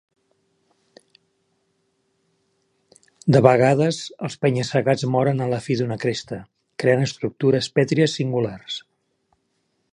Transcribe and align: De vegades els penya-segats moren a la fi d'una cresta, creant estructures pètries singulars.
De 3.35 3.41
vegades 3.47 4.01
els 4.27 4.39
penya-segats 4.45 5.07
moren 5.17 5.45
a 5.45 5.49
la 5.53 5.61
fi 5.69 5.77
d'una 5.83 6.01
cresta, 6.05 6.41
creant 6.85 7.09
estructures 7.11 7.71
pètries 7.79 8.21
singulars. 8.23 8.81